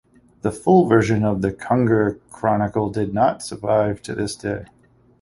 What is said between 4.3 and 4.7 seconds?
day.